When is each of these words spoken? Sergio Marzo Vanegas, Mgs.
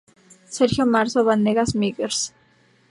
Sergio 0.55 0.85
Marzo 0.95 1.21
Vanegas, 1.27 1.71
Mgs. 1.83 2.19